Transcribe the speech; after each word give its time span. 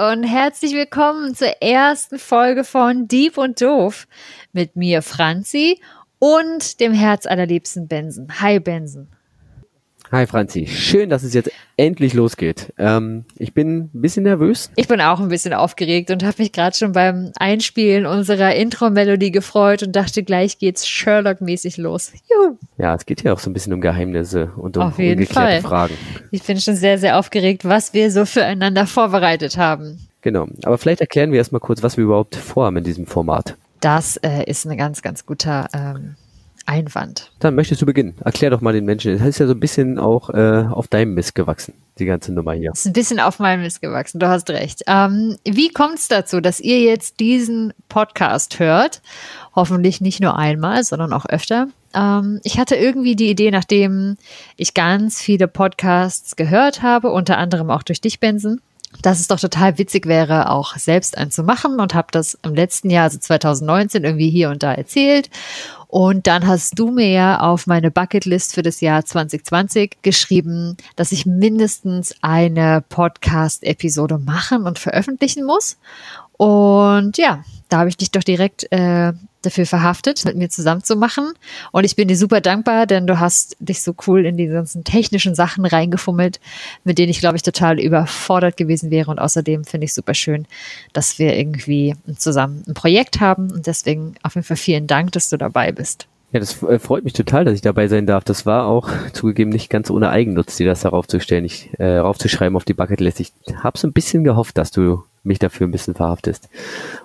und 0.00 0.22
herzlich 0.22 0.72
willkommen 0.72 1.34
zur 1.34 1.60
ersten 1.60 2.18
Folge 2.18 2.64
von 2.64 3.06
Dieb 3.06 3.36
und 3.36 3.60
Doof 3.60 4.08
mit 4.50 4.74
mir 4.74 5.02
Franzi 5.02 5.78
und 6.18 6.80
dem 6.80 6.94
Herz 6.94 7.26
allerliebsten 7.26 7.86
Benson. 7.86 8.28
Hi 8.40 8.58
Benson. 8.60 9.08
Hi 10.12 10.26
Franzi, 10.26 10.66
schön, 10.66 11.08
dass 11.08 11.22
es 11.22 11.34
jetzt 11.34 11.52
endlich 11.76 12.14
losgeht. 12.14 12.72
Ähm, 12.78 13.26
ich 13.36 13.54
bin 13.54 13.90
ein 13.94 14.00
bisschen 14.00 14.24
nervös. 14.24 14.68
Ich 14.74 14.88
bin 14.88 15.00
auch 15.00 15.20
ein 15.20 15.28
bisschen 15.28 15.54
aufgeregt 15.54 16.10
und 16.10 16.24
habe 16.24 16.34
mich 16.38 16.50
gerade 16.50 16.76
schon 16.76 16.90
beim 16.90 17.30
Einspielen 17.38 18.06
unserer 18.06 18.56
Intro-Melodie 18.56 19.30
gefreut 19.30 19.84
und 19.84 19.94
dachte, 19.94 20.24
gleich 20.24 20.58
geht's 20.58 20.84
Sherlock-mäßig 20.88 21.76
los. 21.76 22.12
Juhu. 22.28 22.56
Ja, 22.76 22.96
es 22.96 23.06
geht 23.06 23.22
ja 23.22 23.32
auch 23.32 23.38
so 23.38 23.50
ein 23.50 23.52
bisschen 23.52 23.72
um 23.72 23.80
Geheimnisse 23.80 24.50
und 24.56 24.76
um 24.76 24.82
Auf 24.82 24.98
jeden 24.98 25.20
ungeklärte 25.20 25.62
Fall. 25.62 25.62
Fragen. 25.62 25.94
Ich 26.32 26.42
bin 26.42 26.60
schon 26.60 26.74
sehr, 26.74 26.98
sehr 26.98 27.16
aufgeregt, 27.16 27.64
was 27.64 27.94
wir 27.94 28.10
so 28.10 28.24
füreinander 28.24 28.88
vorbereitet 28.88 29.58
haben. 29.58 30.08
Genau. 30.22 30.48
Aber 30.64 30.76
vielleicht 30.76 31.02
erklären 31.02 31.30
wir 31.30 31.38
erstmal 31.38 31.60
kurz, 31.60 31.84
was 31.84 31.96
wir 31.96 32.02
überhaupt 32.02 32.34
vorhaben 32.34 32.78
in 32.78 32.84
diesem 32.84 33.06
Format. 33.06 33.56
Das 33.80 34.16
äh, 34.16 34.42
ist 34.44 34.66
ein 34.66 34.76
ganz, 34.76 35.02
ganz 35.02 35.24
guter 35.24 35.68
ähm, 35.72 36.16
Einwand. 36.70 37.32
Dann 37.40 37.56
möchtest 37.56 37.82
du 37.82 37.86
beginnen. 37.86 38.14
Erklär 38.24 38.50
doch 38.50 38.60
mal 38.60 38.72
den 38.72 38.84
Menschen. 38.84 39.18
Das 39.18 39.26
ist 39.26 39.40
ja 39.40 39.48
so 39.48 39.54
ein 39.54 39.60
bisschen 39.60 39.98
auch 39.98 40.30
äh, 40.30 40.66
auf 40.70 40.86
deinem 40.86 41.14
Mist 41.14 41.34
gewachsen, 41.34 41.74
die 41.98 42.04
ganze 42.04 42.32
Nummer 42.32 42.52
hier. 42.52 42.70
Ist 42.70 42.86
ein 42.86 42.92
bisschen 42.92 43.18
auf 43.18 43.40
meinem 43.40 43.62
Mist 43.62 43.82
gewachsen, 43.82 44.20
du 44.20 44.28
hast 44.28 44.48
recht. 44.50 44.84
Ähm, 44.86 45.36
wie 45.44 45.70
kommt 45.70 45.98
es 45.98 46.06
dazu, 46.06 46.40
dass 46.40 46.60
ihr 46.60 46.78
jetzt 46.78 47.18
diesen 47.18 47.72
Podcast 47.88 48.60
hört? 48.60 49.02
Hoffentlich 49.56 50.00
nicht 50.00 50.20
nur 50.20 50.36
einmal, 50.36 50.84
sondern 50.84 51.12
auch 51.12 51.26
öfter. 51.26 51.66
Ähm, 51.92 52.40
ich 52.44 52.58
hatte 52.60 52.76
irgendwie 52.76 53.16
die 53.16 53.30
Idee, 53.30 53.50
nachdem 53.50 54.16
ich 54.56 54.72
ganz 54.72 55.20
viele 55.20 55.48
Podcasts 55.48 56.36
gehört 56.36 56.82
habe, 56.82 57.10
unter 57.10 57.36
anderem 57.36 57.70
auch 57.70 57.82
durch 57.82 58.00
dich, 58.00 58.20
Benson, 58.20 58.60
dass 59.02 59.20
es 59.20 59.28
doch 59.28 59.40
total 59.40 59.78
witzig 59.78 60.06
wäre, 60.06 60.50
auch 60.50 60.76
selbst 60.76 61.18
einen 61.18 61.30
zu 61.30 61.42
machen 61.42 61.80
und 61.80 61.94
habe 61.94 62.08
das 62.12 62.38
im 62.42 62.54
letzten 62.54 62.90
Jahr, 62.90 63.04
also 63.04 63.18
2019, 63.18 64.04
irgendwie 64.04 64.30
hier 64.30 64.50
und 64.50 64.62
da 64.62 64.72
erzählt. 64.72 65.30
Und 65.90 66.28
dann 66.28 66.46
hast 66.46 66.78
du 66.78 66.92
mir 66.92 67.08
ja 67.08 67.40
auf 67.40 67.66
meine 67.66 67.90
Bucketlist 67.90 68.54
für 68.54 68.62
das 68.62 68.80
Jahr 68.80 69.04
2020 69.04 69.98
geschrieben, 70.02 70.76
dass 70.94 71.10
ich 71.10 71.26
mindestens 71.26 72.14
eine 72.22 72.84
Podcast-Episode 72.88 74.18
machen 74.18 74.66
und 74.66 74.78
veröffentlichen 74.78 75.44
muss. 75.44 75.78
Und 76.36 77.18
ja, 77.18 77.44
da 77.68 77.78
habe 77.78 77.88
ich 77.88 77.96
dich 77.96 78.12
doch 78.12 78.22
direkt 78.22 78.70
äh, 78.70 79.12
dafür 79.42 79.66
verhaftet, 79.66 80.24
mit 80.24 80.36
mir 80.36 80.48
zusammen 80.48 80.82
zu 80.82 80.96
machen. 80.96 81.32
Und 81.72 81.84
ich 81.84 81.96
bin 81.96 82.08
dir 82.08 82.16
super 82.16 82.40
dankbar, 82.40 82.86
denn 82.86 83.06
du 83.06 83.18
hast 83.18 83.56
dich 83.58 83.82
so 83.82 83.94
cool 84.06 84.26
in 84.26 84.36
die 84.36 84.46
ganzen 84.46 84.84
technischen 84.84 85.34
Sachen 85.34 85.64
reingefummelt, 85.64 86.40
mit 86.84 86.98
denen 86.98 87.10
ich, 87.10 87.20
glaube 87.20 87.36
ich, 87.36 87.42
total 87.42 87.80
überfordert 87.80 88.56
gewesen 88.56 88.90
wäre. 88.90 89.10
Und 89.10 89.18
außerdem 89.18 89.64
finde 89.64 89.86
ich 89.86 89.94
super 89.94 90.14
schön, 90.14 90.46
dass 90.92 91.18
wir 91.18 91.36
irgendwie 91.36 91.94
zusammen 92.16 92.64
ein 92.66 92.74
Projekt 92.74 93.20
haben. 93.20 93.50
Und 93.50 93.66
deswegen 93.66 94.14
auf 94.22 94.34
jeden 94.34 94.46
Fall 94.46 94.56
vielen 94.56 94.86
Dank, 94.86 95.12
dass 95.12 95.30
du 95.30 95.36
dabei 95.36 95.72
bist. 95.72 96.06
Ja, 96.32 96.38
das 96.38 96.62
äh, 96.62 96.78
freut 96.78 97.02
mich 97.02 97.12
total, 97.12 97.44
dass 97.44 97.54
ich 97.54 97.60
dabei 97.60 97.88
sein 97.88 98.06
darf. 98.06 98.24
Das 98.24 98.46
war 98.46 98.66
auch 98.66 98.88
zugegeben 99.12 99.50
nicht 99.50 99.70
ganz 99.70 99.90
ohne 99.90 100.10
Eigennutz, 100.10 100.56
dir 100.56 100.66
das 100.66 100.82
darauf 100.82 101.08
zu 101.08 101.20
stellen, 101.20 101.44
ich, 101.44 101.70
äh, 101.78 101.98
raufzuschreiben 101.98 102.56
auf 102.56 102.64
die 102.64 102.74
Bucketlist. 102.74 103.20
Ich 103.20 103.32
habe 103.62 103.78
so 103.78 103.88
ein 103.88 103.92
bisschen 103.92 104.22
gehofft, 104.22 104.56
dass 104.56 104.70
du 104.70 105.02
mich 105.22 105.38
dafür 105.38 105.66
ein 105.66 105.70
bisschen 105.70 105.94
verhaftest. 105.94 106.48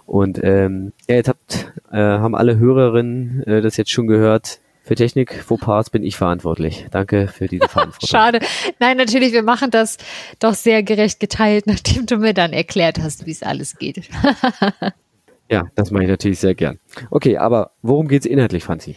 Und 0.06 0.44
ähm, 0.44 0.94
ja, 1.08 1.16
jetzt 1.16 1.30
habt, 1.30 1.72
äh, 1.92 1.98
haben 1.98 2.36
alle 2.36 2.58
Hörerinnen 2.58 3.44
äh, 3.44 3.62
das 3.62 3.78
jetzt 3.78 3.92
schon 3.92 4.08
gehört. 4.08 4.60
Für 4.84 4.94
Technik, 4.94 5.34
Fauxpas 5.34 5.90
bin 5.90 6.04
ich 6.04 6.16
verantwortlich. 6.16 6.86
Danke 6.92 7.28
für 7.28 7.48
diese 7.48 7.68
Verantwortung. 7.68 8.08
Schade. 8.08 8.40
Nein, 8.80 8.98
natürlich, 8.98 9.34
wir 9.34 9.42
machen 9.42 9.72
das 9.72 9.98
doch 10.38 10.54
sehr 10.54 10.84
gerecht 10.84 11.20
geteilt, 11.20 11.66
nachdem 11.68 12.06
du 12.06 12.18
mir 12.18 12.34
dann 12.34 12.54
erklärt 12.54 13.00
hast, 13.00 13.26
wie 13.26 13.32
es 13.32 13.44
alles 13.44 13.78
geht. 13.78 14.02
Ja, 15.48 15.68
das 15.76 15.92
mache 15.92 16.04
ich 16.04 16.10
natürlich 16.10 16.40
sehr 16.40 16.56
gern. 16.56 16.80
Okay, 17.12 17.38
aber 17.38 17.72
worum 17.84 18.08
geht's 18.08 18.26
inhaltlich, 18.26 18.64
Franzi? 18.64 18.96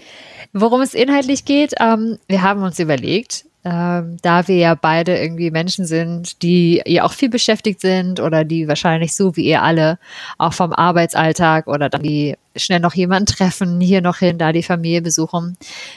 Worum 0.54 0.80
es 0.80 0.94
inhaltlich 0.94 1.44
geht, 1.44 1.74
ähm, 1.78 2.18
wir 2.26 2.40
haben 2.40 2.62
uns 2.62 2.78
überlegt, 2.78 3.44
ähm, 3.64 4.18
da 4.22 4.46
wir 4.46 4.56
ja 4.56 4.74
beide 4.74 5.18
irgendwie 5.18 5.50
Menschen 5.50 5.84
sind, 5.84 6.42
die 6.42 6.80
ja 6.86 7.04
auch 7.04 7.12
viel 7.12 7.28
beschäftigt 7.28 7.80
sind 7.80 8.20
oder 8.20 8.44
die 8.44 8.68
wahrscheinlich 8.68 9.14
so 9.14 9.36
wie 9.36 9.44
ihr 9.44 9.62
alle 9.62 9.98
auch 10.38 10.52
vom 10.52 10.72
Arbeitsalltag 10.72 11.66
oder 11.66 11.88
dann 11.88 12.02
die 12.02 12.36
schnell 12.56 12.80
noch 12.80 12.94
jemanden 12.94 13.26
treffen, 13.26 13.80
hier 13.80 14.00
noch 14.00 14.18
hin, 14.18 14.38
da 14.38 14.52
die 14.52 14.62
Familie 14.62 15.02
besuchen, 15.02 15.56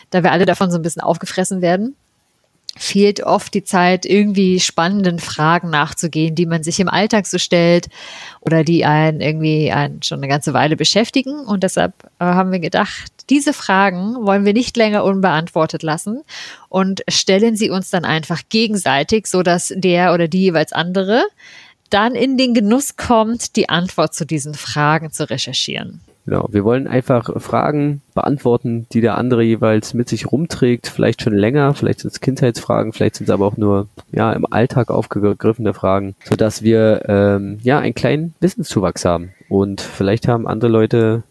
da 0.10 0.24
wir 0.24 0.32
alle 0.32 0.46
davon 0.46 0.72
so 0.72 0.78
ein 0.78 0.82
bisschen 0.82 1.04
aufgefressen 1.04 1.62
werden, 1.62 1.96
fehlt 2.78 3.22
oft 3.22 3.54
die 3.54 3.64
Zeit, 3.64 4.06
irgendwie 4.06 4.60
spannenden 4.60 5.20
Fragen 5.20 5.70
nachzugehen, 5.70 6.36
die 6.36 6.46
man 6.46 6.64
sich 6.64 6.80
im 6.80 6.88
Alltag 6.88 7.28
so 7.28 7.38
stellt 7.38 7.90
oder 8.40 8.64
die 8.64 8.86
einen 8.86 9.20
irgendwie 9.20 9.72
einen 9.72 10.02
schon 10.04 10.20
eine 10.20 10.28
ganze 10.28 10.54
Weile 10.54 10.78
beschäftigen. 10.78 11.46
Und 11.46 11.64
deshalb 11.64 11.94
äh, 12.20 12.26
haben 12.26 12.52
wir 12.52 12.60
gedacht, 12.60 13.12
diese 13.30 13.54
Fragen 13.54 14.16
wollen 14.26 14.46
wir 14.46 14.54
nicht 14.54 14.78
länger 14.78 15.04
unbeantwortet 15.04 15.84
lassen 15.84 16.22
und 16.70 17.02
stellen 17.10 17.56
sie 17.56 17.70
uns 17.70 17.90
dann 17.90 18.06
einfach 18.06 18.42
gegenseitig, 18.50 19.28
so 19.28 19.44
dass 19.44 19.74
der 19.76 20.14
oder 20.14 20.28
die 20.28 20.42
jeweils 20.42 20.72
andere 20.72 21.24
dann 21.90 22.16
in 22.16 22.38
den 22.38 22.54
Genuss 22.54 22.96
kommt, 22.96 23.58
die 23.58 23.68
Antwort 23.68 24.14
zu 24.14 24.26
diesen 24.26 24.54
Fragen 24.54 25.12
zu 25.12 25.30
recherchieren. 25.30 26.00
Genau, 26.26 26.48
wir 26.52 26.64
wollen 26.64 26.88
einfach 26.88 27.42
Fragen 27.42 28.02
beantworten, 28.14 28.86
die 28.92 29.02
der 29.02 29.18
andere 29.18 29.42
jeweils 29.42 29.96
mit 29.96 30.08
sich 30.08 30.32
rumträgt, 30.32 30.88
vielleicht 30.88 31.24
schon 31.24 31.34
länger, 31.34 31.74
vielleicht 31.74 32.02
sind 32.02 32.14
es 32.14 32.20
Kindheitsfragen, 32.20 32.94
vielleicht 32.94 33.16
sind 33.16 33.28
es 33.28 33.34
aber 33.34 33.48
auch 33.48 33.58
nur 33.58 33.88
ja 34.12 34.32
im 34.34 34.46
Alltag 34.52 34.92
aufgegriffene 34.92 35.74
Fragen, 35.74 36.16
sodass 36.24 36.62
wir 36.62 37.04
ähm, 37.08 37.58
ja 37.64 37.80
einen 37.80 37.96
kleinen 37.96 38.36
Wissenszuwachs 38.40 39.04
haben. 39.04 39.34
Und 39.50 39.82
vielleicht 39.82 40.28
haben 40.28 40.48
andere 40.48 40.70
Leute, 40.70 41.24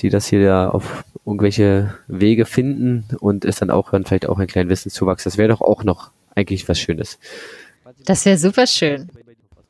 die 0.00 0.10
das 0.10 0.26
hier 0.26 0.40
ja 0.40 0.68
auf 0.68 1.04
irgendwelche 1.24 1.94
Wege 2.08 2.44
finden 2.44 3.04
und 3.20 3.44
es 3.44 3.56
dann 3.56 3.70
auch 3.70 3.92
hören, 3.92 4.04
vielleicht 4.04 4.28
auch 4.28 4.38
einen 4.38 4.48
kleinen 4.48 4.70
Wissenszuwachs. 4.70 5.24
Das 5.24 5.38
wäre 5.38 5.48
doch 5.48 5.60
auch 5.60 5.84
noch 5.84 6.10
eigentlich 6.34 6.68
was 6.68 6.80
Schönes. 6.80 7.18
Das 8.04 8.24
wäre 8.24 8.38
super 8.38 8.66
schön. 8.66 9.08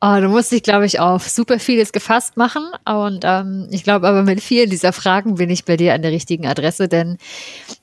Oh, 0.01 0.15
du 0.21 0.29
musst 0.29 0.53
dich, 0.53 0.63
glaube 0.63 0.85
ich, 0.85 1.01
auf 1.01 1.27
super 1.27 1.59
vieles 1.59 1.91
gefasst 1.91 2.37
machen. 2.37 2.63
Und 2.85 3.23
ähm, 3.25 3.67
ich 3.69 3.83
glaube 3.83 4.07
aber 4.07 4.23
mit 4.23 4.41
vielen 4.41 4.69
dieser 4.69 4.93
Fragen 4.93 5.35
bin 5.35 5.49
ich 5.49 5.65
bei 5.65 5.75
dir 5.75 5.93
an 5.93 6.01
der 6.01 6.11
richtigen 6.11 6.47
Adresse, 6.47 6.87
denn 6.87 7.17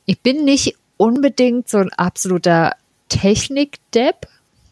ich 0.06 0.20
bin 0.20 0.44
nicht 0.44 0.76
unbedingt 0.96 1.68
so 1.68 1.76
ein 1.76 1.92
absoluter 1.92 2.72
Technik-Depp 3.10 4.28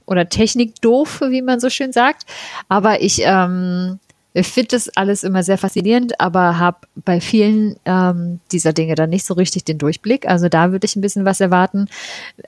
oder 0.07 0.29
Technik-Doof, 0.29 1.21
wie 1.29 1.43
man 1.43 1.61
so 1.61 1.69
schön 1.69 1.93
sagt. 1.93 2.25
Aber 2.71 3.03
ich 3.03 3.21
ähm, 3.23 3.99
finde 4.35 4.69
das 4.69 4.89
alles 4.97 5.23
immer 5.23 5.43
sehr 5.43 5.59
faszinierend, 5.59 6.19
aber 6.21 6.59
habe 6.59 6.79
bei 6.97 7.21
vielen 7.21 7.77
ähm, 7.85 8.41
dieser 8.53 8.73
Dinge 8.73 8.95
dann 8.95 9.11
nicht 9.11 9.27
so 9.27 9.35
richtig 9.35 9.65
den 9.65 9.77
Durchblick. 9.77 10.27
Also 10.27 10.49
da 10.49 10.73
würde 10.73 10.87
ich 10.87 10.97
ein 10.97 11.03
bisschen 11.03 11.27
was 11.27 11.43
erwarten. 11.43 11.89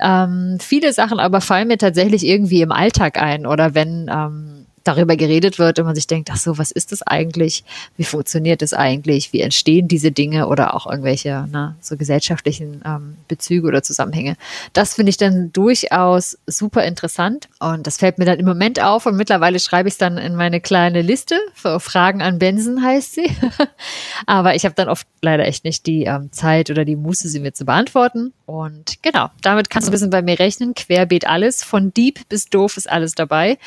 Ähm, 0.01 0.57
viele 0.59 0.95
Sachen 0.95 1.21
aber 1.21 1.43
fallen 1.43 1.69
mir 1.69 1.78
tatsächlich 1.78 2.25
irgendwie 2.25 2.63
im 2.63 2.73
Alltag 2.73 3.21
ein 3.21 3.47
oder 3.47 3.75
wenn 3.75 4.11
ähm, 4.11 4.56
darüber 4.87 5.17
geredet 5.17 5.59
wird 5.59 5.79
und 5.79 5.87
man 5.87 5.95
sich 5.95 6.07
denkt, 6.07 6.31
ach 6.33 6.37
so, 6.37 6.59
was 6.59 6.71
ist 6.71 6.93
das 6.93 7.03
eigentlich? 7.03 7.65
Wie 7.97 8.05
funktioniert 8.05 8.63
das 8.63 8.73
eigentlich? 8.73 9.33
Wie 9.33 9.41
entstehen 9.41 9.89
diese 9.89 10.13
Dinge 10.13 10.47
oder 10.49 10.75
auch 10.75 10.87
irgendwelche 10.87 11.49
ne, 11.51 11.77
so 11.81 11.97
gesellschaftlichen 11.97 12.83
ähm, 12.85 13.17
Bezüge 13.29 13.67
oder 13.67 13.83
Zusammenhänge? 13.83 14.37
Das 14.73 14.95
finde 14.95 15.11
ich 15.11 15.17
dann 15.17 15.53
durchaus 15.53 16.39
super 16.47 16.85
interessant 16.85 17.49
und 17.59 17.87
das 17.87 17.97
fällt 17.97 18.19
mir 18.19 18.25
dann 18.25 18.39
im 18.39 18.47
Moment 18.47 18.83
auf 18.83 19.07
und 19.07 19.17
mittlerweile 19.17 19.59
schreibe 19.59 19.89
ich 19.89 19.95
es 19.95 19.99
dann 19.99 20.19
in 20.19 20.35
meine 20.35 20.61
kleine 20.61 21.03
Liste 21.03 21.37
für 21.55 21.81
Fragen 21.81 22.23
an 22.23 22.39
Benson 22.39 22.83
heißt 22.83 23.15
sie. 23.15 23.31
Aber 24.27 24.55
ich 24.55 24.65
habe 24.65 24.75
dann 24.75 24.89
oft 24.89 25.07
leider 25.22 25.47
echt 25.47 25.65
nicht 25.65 25.87
die 25.87 26.05
ähm, 26.05 26.31
Zeit 26.33 26.71
oder 26.71 26.84
die 26.84 26.97
Muße, 26.97 27.28
sie 27.28 27.41
mir 27.41 27.53
zu 27.53 27.65
beantworten. 27.65 28.33
Und 28.45 29.03
genau, 29.03 29.31
damit 29.43 29.71
kannst 29.71 29.89
du 29.89 29.91
ein 29.91 29.93
bisschen 29.93 30.10
bei 30.10 30.22
mir 30.22 30.39
rechnen. 30.39 30.75
Querbeet 30.75 31.27
alles, 31.27 31.65
von 31.65 31.93
Dieb 31.93 32.28
bis 32.28 32.47
doof 32.47 32.77
ist 32.77 32.91
alles 32.91 33.15
dabei. 33.15 33.59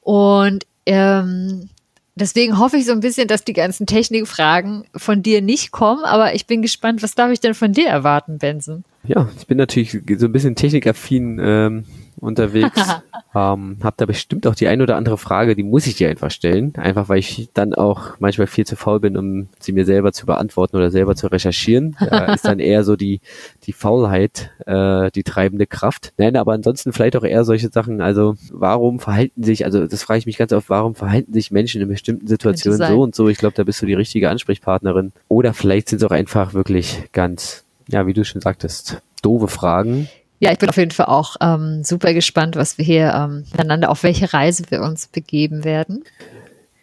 Und 0.00 0.66
ähm, 0.88 1.68
deswegen 2.14 2.58
hoffe 2.58 2.78
ich 2.78 2.86
so 2.86 2.92
ein 2.92 3.00
bisschen, 3.00 3.28
dass 3.28 3.44
die 3.44 3.52
ganzen 3.52 3.86
Technikfragen 3.86 4.84
von 4.96 5.22
dir 5.22 5.42
nicht 5.42 5.70
kommen, 5.70 6.04
aber 6.04 6.34
ich 6.34 6.46
bin 6.46 6.62
gespannt, 6.62 7.02
was 7.02 7.14
darf 7.14 7.30
ich 7.30 7.40
denn 7.40 7.54
von 7.54 7.72
dir 7.72 7.88
erwarten, 7.88 8.38
Benson? 8.38 8.84
Ja, 9.04 9.28
ich 9.38 9.46
bin 9.46 9.58
natürlich 9.58 9.90
so 10.18 10.26
ein 10.26 10.32
bisschen 10.32 10.54
technikaffin 10.54 11.38
ähm, 11.42 11.84
unterwegs. 12.18 12.80
ähm, 13.34 13.78
hab 13.82 13.96
da 13.96 14.06
bestimmt 14.06 14.46
auch 14.46 14.54
die 14.54 14.68
ein 14.68 14.82
oder 14.82 14.96
andere 14.96 15.18
Frage, 15.18 15.54
die 15.54 15.62
muss 15.62 15.86
ich 15.86 15.96
dir 15.96 16.08
einfach 16.08 16.30
stellen. 16.30 16.72
Einfach 16.76 17.08
weil 17.08 17.18
ich 17.18 17.50
dann 17.54 17.74
auch 17.74 18.18
manchmal 18.18 18.46
viel 18.46 18.66
zu 18.66 18.76
faul 18.76 19.00
bin, 19.00 19.16
um 19.16 19.48
sie 19.58 19.72
mir 19.72 19.84
selber 19.84 20.12
zu 20.12 20.26
beantworten 20.26 20.76
oder 20.76 20.90
selber 20.90 21.14
zu 21.14 21.26
recherchieren. 21.28 21.96
Da 22.08 22.32
ist 22.32 22.46
dann 22.46 22.58
eher 22.58 22.84
so 22.84 22.96
die, 22.96 23.20
die 23.64 23.72
Faulheit, 23.72 24.50
äh, 24.66 25.10
die 25.10 25.22
treibende 25.22 25.66
Kraft. 25.66 26.14
Nein, 26.16 26.36
aber 26.36 26.52
ansonsten 26.52 26.92
vielleicht 26.92 27.16
auch 27.16 27.22
eher 27.22 27.44
solche 27.44 27.68
Sachen. 27.68 28.00
Also, 28.00 28.34
warum 28.50 28.98
verhalten 28.98 29.42
sich, 29.42 29.66
also 29.66 29.86
das 29.86 30.02
frage 30.02 30.18
ich 30.18 30.26
mich 30.26 30.38
ganz 30.38 30.52
oft, 30.52 30.70
warum 30.70 30.94
verhalten 30.94 31.32
sich 31.32 31.50
Menschen 31.50 31.82
in 31.82 31.88
bestimmten 31.88 32.26
Situationen 32.26 32.78
so 32.78 33.02
und 33.02 33.14
so? 33.14 33.28
Ich 33.28 33.38
glaube, 33.38 33.54
da 33.54 33.64
bist 33.64 33.82
du 33.82 33.86
die 33.86 33.94
richtige 33.94 34.30
Ansprechpartnerin. 34.30 35.12
Oder 35.28 35.52
vielleicht 35.52 35.90
sind 35.90 35.98
es 35.98 36.04
auch 36.04 36.12
einfach 36.12 36.54
wirklich 36.54 37.04
ganz, 37.12 37.64
ja, 37.88 38.06
wie 38.06 38.14
du 38.14 38.24
schon 38.24 38.40
sagtest, 38.40 39.02
doofe 39.22 39.48
Fragen, 39.48 40.08
Ja, 40.40 40.52
ich 40.52 40.58
bin 40.58 40.68
auf 40.68 40.76
jeden 40.76 40.90
Fall 40.92 41.06
auch 41.06 41.36
ähm, 41.40 41.82
super 41.82 42.12
gespannt, 42.14 42.56
was 42.56 42.78
wir 42.78 42.84
hier 42.84 43.12
ähm, 43.14 43.44
miteinander, 43.50 43.90
auf 43.90 44.02
welche 44.04 44.32
Reise 44.32 44.64
wir 44.70 44.82
uns 44.82 45.08
begeben 45.08 45.64
werden. 45.64 46.04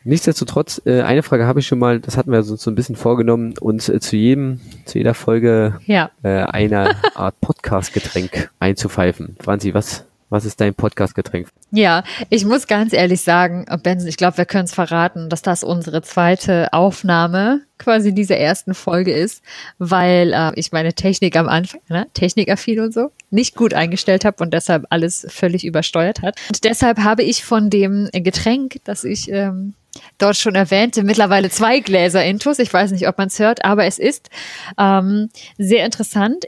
Nichtsdestotrotz, 0.04 0.82
äh, 0.86 1.02
eine 1.02 1.24
Frage 1.24 1.48
habe 1.48 1.60
ich 1.62 1.68
schon 1.68 1.80
mal, 1.80 2.00
das 2.00 2.16
hatten 2.16 2.32
wir 2.32 2.38
uns 2.38 2.62
so 2.62 2.70
ein 2.70 2.76
bisschen 2.76 2.96
vorgenommen, 2.96 3.56
uns 3.60 3.90
äh, 3.90 4.00
zu 4.00 4.16
jedem, 4.16 4.60
zu 4.86 5.00
jeder 5.00 5.16
Folge 5.16 5.80
Ja. 5.88 6.12
äh, 6.22 6.42
eine 6.44 6.92
Art 7.16 7.40
Podcast-Getränk 7.42 8.52
einzupfeifen. 8.60 9.36
Franzi, 9.42 9.74
was, 9.74 10.06
was 10.30 10.46
ist 10.46 10.60
dein 10.60 10.74
Podcast-Getränk? 10.74 11.50
Ja, 11.72 12.04
ich 12.30 12.46
muss 12.46 12.68
ganz 12.68 12.94
ehrlich 12.94 13.22
sagen, 13.22 13.66
Benson, 13.84 14.08
ich 14.08 14.18
glaube, 14.18 14.38
wir 14.38 14.46
können 14.46 14.66
es 14.66 14.74
verraten, 14.74 15.30
dass 15.30 15.42
das 15.42 15.64
unsere 15.64 16.02
zweite 16.02 16.72
Aufnahme 16.74 17.62
quasi 17.78 18.14
dieser 18.14 18.38
ersten 18.38 18.74
Folge 18.74 19.14
ist, 19.14 19.44
weil 19.78 20.34
äh, 20.34 20.52
ich 20.56 20.72
meine 20.72 20.94
Technik 20.94 21.36
am 21.36 21.48
Anfang, 21.48 21.82
ne, 21.90 22.08
technikaffin 22.14 22.80
und 22.80 22.94
so, 22.94 23.12
nicht 23.30 23.56
gut 23.56 23.74
eingestellt 23.74 24.26
habe 24.26 24.44
und 24.44 24.54
deshalb 24.54 24.86
alles 24.90 25.28
völlig 25.30 25.66
übersteuert 25.66 26.22
hat. 26.22 26.38
Und 26.48 26.64
deshalb 26.64 27.00
habe 27.00 27.24
ich 27.24 27.44
von 27.44 27.70
dem 27.70 28.10
Getränk, 28.14 28.78
das 28.86 29.04
ich 29.04 29.30
ähm, 29.32 29.74
dort 30.18 30.38
schon 30.38 30.56
erwähnte, 30.56 31.04
mittlerweile 31.04 31.50
zwei 31.50 31.80
Gläser 31.80 32.24
Intus. 32.24 32.60
Ich 32.60 32.74
weiß 32.74 32.92
nicht, 32.92 33.08
ob 33.08 33.18
man 33.18 33.28
es 33.28 33.40
hört, 33.40 33.64
aber 33.66 33.86
es 33.86 34.00
ist 34.00 34.30
ähm, 34.78 35.30
sehr 35.58 35.86
interessant. 35.86 36.46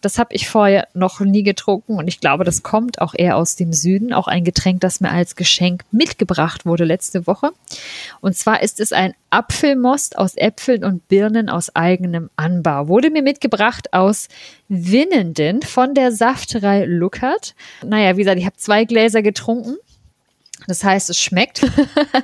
Das 0.00 0.18
habe 0.18 0.34
ich 0.34 0.48
vorher 0.48 0.88
noch 0.94 1.20
nie 1.20 1.44
getrunken 1.44 1.96
und 1.96 2.08
ich 2.08 2.20
glaube, 2.20 2.42
das 2.42 2.64
kommt 2.64 3.00
auch 3.00 3.14
eher 3.16 3.36
aus 3.36 3.54
dem 3.54 3.72
Süden. 3.72 4.12
Auch 4.12 4.26
ein 4.26 4.42
Getränk, 4.42 4.80
das 4.80 5.00
mir 5.00 5.10
als 5.10 5.36
Geschenk 5.36 5.84
mitgebracht 5.92 6.66
wurde 6.66 6.84
letzte 6.84 7.26
Woche. 7.28 7.52
Und 8.20 8.36
zwar 8.36 8.62
ist 8.62 8.80
es 8.80 8.92
ein 8.92 9.14
Apfelmost 9.30 10.18
aus 10.18 10.36
Äpfeln 10.36 10.82
und 10.84 11.06
Birnen 11.06 11.48
aus 11.48 11.74
eigenem 11.76 12.30
Anbau. 12.34 12.88
Wurde 12.88 13.10
mir 13.10 13.22
mitgebracht 13.22 13.92
aus 13.92 14.26
Winnenden 14.68 15.62
von 15.62 15.94
der 15.94 16.10
Safterei 16.10 16.84
Luckert. 16.84 17.54
Naja, 17.84 18.16
wie 18.16 18.22
gesagt, 18.22 18.38
ich 18.38 18.46
habe 18.46 18.56
zwei 18.56 18.84
Gläser 18.84 19.22
getrunken. 19.22 19.76
Das 20.66 20.84
heißt, 20.84 21.10
es 21.10 21.20
schmeckt. 21.20 21.66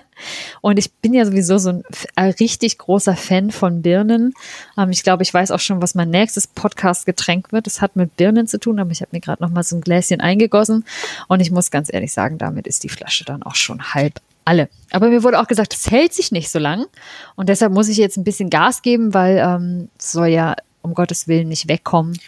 und 0.61 0.79
ich 0.79 0.93
bin 0.95 1.15
ja 1.15 1.25
sowieso 1.25 1.59
so 1.59 1.71
ein, 1.71 1.83
ein 2.15 2.31
richtig 2.31 2.79
großer 2.79 3.17
Fan 3.17 3.51
von 3.51 3.83
Birnen. 3.83 4.35
Ähm, 4.77 4.91
ich 4.91 5.03
glaube, 5.03 5.23
ich 5.23 5.33
weiß 5.33 5.51
auch 5.51 5.61
schon, 5.61 5.83
was 5.83 5.95
mein 5.95 6.11
nächstes 6.11 6.47
Podcast-Getränk 6.47 7.53
wird. 7.53 7.67
Das 7.67 7.81
hat 7.81 7.97
mit 7.97 8.17
Birnen 8.17 8.47
zu 8.47 8.59
tun, 8.59 8.79
aber 8.79 8.91
ich 8.91 9.01
habe 9.01 9.11
mir 9.13 9.21
gerade 9.21 9.43
noch 9.43 9.51
mal 9.51 9.63
so 9.63 9.77
ein 9.77 9.81
Gläschen 9.81 10.21
eingegossen. 10.21 10.85
Und 11.29 11.41
ich 11.41 11.51
muss 11.51 11.71
ganz 11.71 11.93
ehrlich 11.93 12.13
sagen, 12.13 12.39
damit 12.39 12.67
ist 12.67 12.85
die 12.85 12.89
Flasche 12.89 13.25
dann 13.25 13.43
auch 13.43 13.55
schon 13.55 13.95
halb 13.95 14.21
alle. 14.45 14.69
Aber 14.91 15.09
mir 15.09 15.23
wurde 15.23 15.41
auch 15.41 15.49
gesagt, 15.49 15.75
es 15.75 15.91
hält 15.91 16.15
sich 16.15 16.33
nicht 16.33 16.51
so 16.51 16.59
lang. 16.59 16.87
Und 17.35 17.49
deshalb 17.49 17.73
muss 17.73 17.89
ich 17.89 17.97
jetzt 17.97 18.17
ein 18.17 18.25
bisschen 18.25 18.49
Gas 18.49 18.83
geben, 18.83 19.13
weil 19.13 19.39
ähm, 19.39 19.89
es 19.99 20.13
soll 20.13 20.29
ja 20.29 20.57
um 20.83 20.95
Gottes 20.95 21.27
Willen 21.29 21.49
nicht 21.49 21.69
wegkommen. 21.69 22.19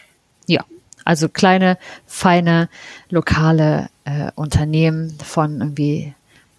Ja, 0.47 0.65
also 1.09 1.31
kleine, 1.31 1.79
feine, 2.07 2.69
lokale 3.09 3.89
äh, 4.05 4.31
Unternehmen 4.35 5.17
von 5.25 5.61
irgendwie 5.63 6.13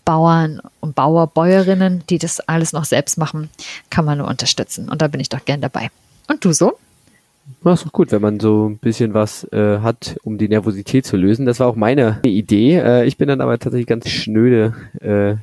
Bauern 0.06 0.60
und 0.80 0.96
Bauer, 0.96 1.28
Bäuerinnen, 1.28 2.01
die 2.10 2.18
das 2.18 2.40
alles 2.40 2.74
noch 2.74 2.86
selbst 2.86 3.19
machen, 3.19 3.51
kann 3.92 4.06
man 4.06 4.18
nur 4.18 4.28
unterstützen. 4.28 4.90
Und 4.90 5.04
da 5.04 5.07
bin 5.07 5.19
ich 5.19 5.30
doch 5.30 5.46
gern 5.46 5.62
dabei. 5.62 5.92
Und 6.28 6.44
du 6.44 6.51
so? 6.51 6.80
Ja, 7.63 7.74
ist 7.74 7.92
gut, 7.92 8.12
wenn 8.12 8.24
man 8.24 8.40
so 8.40 8.69
ein 8.69 8.80
bisschen 8.80 9.13
was 9.13 9.44
äh, 9.51 9.81
hat, 9.81 10.18
um 10.24 10.40
die 10.40 10.50
Nervosität 10.50 11.06
zu 11.06 11.16
lösen. 11.16 11.46
Das 11.46 11.60
war 11.60 11.68
auch 11.68 11.75
meine 11.75 12.19
Idee. 12.24 12.80
Äh, 12.80 13.06
ich 13.06 13.18
bin 13.18 13.28
dann 13.28 13.42
aber 13.42 13.60
tatsächlich 13.60 13.86
ganz 13.86 14.10
schnöde 14.10 14.74
äh, 15.00 15.36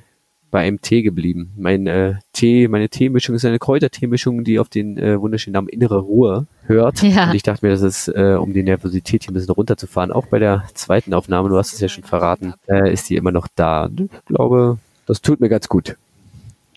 bei 0.57 0.63
einem 0.63 0.81
Tee 0.81 1.03
geblieben. 1.03 1.53
Mein 1.59 1.87
äh, 1.87 2.15
Tee, 2.33 2.67
meine 2.67 2.89
Teemischung 2.89 3.35
ist 3.35 3.45
eine 3.45 3.59
Kräuterteemischung, 3.59 4.43
die 4.43 4.59
auf 4.59 4.71
den 4.71 4.97
äh, 4.97 5.21
wunderschönen 5.21 5.53
Namen 5.53 5.69
Innere 5.69 5.99
Ruhe 5.99 6.47
hört. 6.65 7.03
Ja. 7.03 7.29
Und 7.29 7.35
ich 7.35 7.43
dachte 7.43 7.67
mir, 7.67 7.73
das 7.73 7.83
ist, 7.83 8.09
äh, 8.09 8.39
um 8.41 8.55
die 8.55 8.63
Nervosität 8.63 9.23
hier 9.25 9.33
ein 9.33 9.35
bisschen 9.35 9.53
runterzufahren. 9.53 10.11
Auch 10.13 10.25
bei 10.29 10.39
der 10.39 10.65
zweiten 10.73 11.13
Aufnahme, 11.13 11.51
du 11.51 11.59
hast 11.59 11.75
es 11.75 11.81
ja 11.81 11.89
schon 11.91 12.05
verraten, 12.05 12.55
äh, 12.69 12.91
ist 12.91 13.11
die 13.11 13.17
immer 13.17 13.33
noch 13.33 13.49
da. 13.55 13.85
Und 13.85 14.01
Ich 14.01 14.09
glaube, 14.25 14.79
das 15.05 15.21
tut 15.21 15.41
mir 15.41 15.51
ganz 15.51 15.69
gut. 15.69 15.95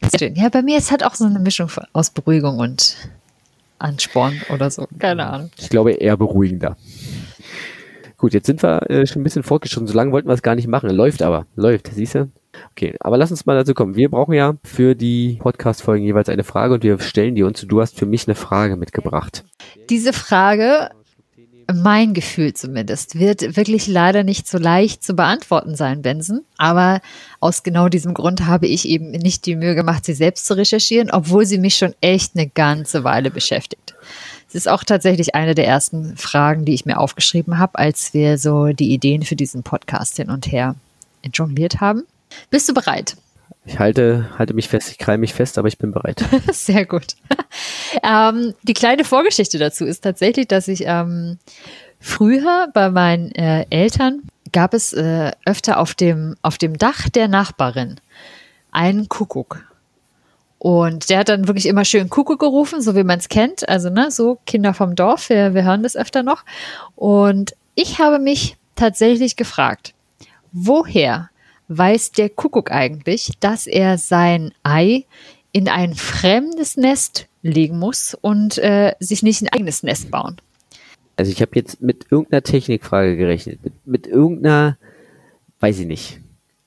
Sehr 0.09 0.19
schön. 0.19 0.35
Ja, 0.35 0.49
bei 0.49 0.61
mir 0.61 0.77
ist 0.77 0.91
halt 0.91 1.05
auch 1.05 1.15
so 1.15 1.23
eine 1.23 1.39
Mischung 1.39 1.69
von- 1.69 1.85
aus 1.93 2.09
Beruhigung 2.09 2.57
und 2.59 2.97
Ansporn 3.77 4.41
oder 4.53 4.69
so. 4.71 4.87
Keine 4.99 5.25
Ahnung. 5.25 5.51
Ich 5.57 5.69
glaube, 5.69 5.93
eher 5.93 6.17
beruhigender. 6.17 6.75
Gut, 8.17 8.33
jetzt 8.33 8.47
sind 8.47 8.61
wir 8.61 8.89
äh, 8.89 9.07
schon 9.07 9.21
ein 9.21 9.23
bisschen 9.23 9.43
fortgeschritten. 9.43 9.87
So 9.87 9.93
lange 9.93 10.11
wollten 10.11 10.27
wir 10.27 10.33
es 10.33 10.41
gar 10.41 10.55
nicht 10.55 10.67
machen. 10.67 10.89
Läuft 10.89 11.21
aber. 11.21 11.45
Läuft, 11.55 11.91
siehst 11.93 12.15
du? 12.15 12.29
Okay, 12.71 12.95
aber 12.99 13.17
lass 13.17 13.31
uns 13.31 13.45
mal 13.45 13.55
dazu 13.55 13.73
kommen. 13.73 13.95
Wir 13.95 14.09
brauchen 14.09 14.33
ja 14.33 14.55
für 14.63 14.95
die 14.95 15.37
Podcast-Folgen 15.39 16.05
jeweils 16.05 16.29
eine 16.29 16.43
Frage 16.43 16.73
und 16.75 16.83
wir 16.83 16.99
stellen 16.99 17.35
die 17.35 17.43
uns. 17.43 17.61
Du 17.61 17.81
hast 17.81 17.97
für 17.97 18.05
mich 18.05 18.27
eine 18.27 18.35
Frage 18.35 18.75
mitgebracht. 18.75 19.43
Diese 19.89 20.13
Frage, 20.13 20.89
mein 21.73 22.13
Gefühl 22.13 22.53
zumindest, 22.53 23.19
wird 23.19 23.55
wirklich 23.55 23.87
leider 23.87 24.23
nicht 24.23 24.47
so 24.47 24.57
leicht 24.57 25.03
zu 25.03 25.13
beantworten 25.13 25.75
sein, 25.75 26.01
Benson. 26.01 26.41
Aber 26.57 27.01
aus 27.39 27.63
genau 27.63 27.89
diesem 27.89 28.13
Grund 28.13 28.45
habe 28.45 28.67
ich 28.67 28.87
eben 28.87 29.11
nicht 29.11 29.45
die 29.45 29.55
Mühe 29.55 29.75
gemacht, 29.75 30.05
sie 30.05 30.13
selbst 30.13 30.45
zu 30.45 30.55
recherchieren, 30.55 31.11
obwohl 31.11 31.45
sie 31.45 31.57
mich 31.57 31.77
schon 31.77 31.93
echt 32.01 32.35
eine 32.35 32.47
ganze 32.47 33.03
Weile 33.03 33.29
beschäftigt. 33.31 33.93
Es 34.47 34.55
ist 34.55 34.67
auch 34.67 34.83
tatsächlich 34.83 35.35
eine 35.35 35.53
der 35.53 35.67
ersten 35.67 36.17
Fragen, 36.17 36.65
die 36.65 36.73
ich 36.73 36.85
mir 36.85 36.99
aufgeschrieben 36.99 37.59
habe, 37.59 37.77
als 37.77 38.15
wir 38.15 38.39
so 38.39 38.67
die 38.67 38.91
Ideen 38.93 39.21
für 39.21 39.35
diesen 39.35 39.61
Podcast 39.61 40.17
hin 40.17 40.31
und 40.31 40.51
her 40.51 40.75
jongliert 41.33 41.81
haben. 41.81 42.03
Bist 42.49 42.67
du 42.69 42.73
bereit? 42.73 43.15
Ich 43.65 43.77
halte, 43.77 44.29
halte 44.37 44.53
mich 44.53 44.67
fest, 44.67 44.89
ich 44.89 44.97
krall 44.97 45.17
mich 45.17 45.33
fest, 45.33 45.57
aber 45.57 45.67
ich 45.67 45.77
bin 45.77 45.91
bereit. 45.91 46.23
Sehr 46.51 46.85
gut. 46.85 47.15
ähm, 48.03 48.53
die 48.63 48.73
kleine 48.73 49.03
Vorgeschichte 49.03 49.59
dazu 49.59 49.85
ist 49.85 50.01
tatsächlich, 50.01 50.47
dass 50.47 50.67
ich 50.67 50.83
ähm, 50.85 51.37
früher 51.99 52.69
bei 52.73 52.89
meinen 52.89 53.31
äh, 53.33 53.65
Eltern 53.69 54.23
gab 54.51 54.73
es 54.73 54.93
äh, 54.93 55.31
öfter 55.45 55.77
auf 55.79 55.93
dem, 55.93 56.35
auf 56.41 56.57
dem 56.57 56.77
Dach 56.77 57.09
der 57.09 57.27
Nachbarin 57.27 57.99
einen 58.71 59.09
Kuckuck. 59.09 59.63
Und 60.57 61.09
der 61.09 61.19
hat 61.19 61.29
dann 61.29 61.47
wirklich 61.47 61.67
immer 61.67 61.85
schön 61.85 62.09
Kuckuck 62.09 62.39
gerufen, 62.39 62.81
so 62.81 62.95
wie 62.95 63.03
man 63.03 63.19
es 63.19 63.29
kennt. 63.29 63.67
Also, 63.69 63.89
ne, 63.89 64.11
so 64.11 64.39
Kinder 64.45 64.73
vom 64.73 64.95
Dorf, 64.95 65.29
wir, 65.29 65.53
wir 65.53 65.63
hören 65.63 65.83
das 65.83 65.95
öfter 65.95 66.21
noch. 66.23 66.43
Und 66.95 67.53
ich 67.75 67.99
habe 67.99 68.19
mich 68.19 68.57
tatsächlich 68.75 69.37
gefragt, 69.37 69.93
woher 70.51 71.28
weiß 71.69 72.11
der 72.11 72.29
Kuckuck 72.29 72.71
eigentlich, 72.71 73.31
dass 73.39 73.67
er 73.67 73.97
sein 73.97 74.51
Ei 74.63 75.05
in 75.51 75.69
ein 75.69 75.93
fremdes 75.95 76.77
Nest 76.77 77.27
legen 77.41 77.79
muss 77.79 78.17
und 78.19 78.57
äh, 78.57 78.93
sich 78.99 79.23
nicht 79.23 79.41
ein 79.41 79.49
eigenes 79.49 79.83
Nest 79.83 80.11
bauen? 80.11 80.37
Also 81.15 81.31
ich 81.31 81.41
habe 81.41 81.51
jetzt 81.55 81.81
mit 81.81 82.07
irgendeiner 82.11 82.43
Technikfrage 82.43 83.17
gerechnet. 83.17 83.63
Mit, 83.63 83.73
mit 83.85 84.07
irgendeiner, 84.07 84.77
weiß 85.59 85.79
ich 85.79 85.87
nicht. 85.87 86.21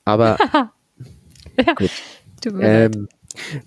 Aber 0.05 0.37
gut. 1.75 1.91
Mir 2.45 2.51
leid. 2.51 2.95
Ähm, 2.95 3.07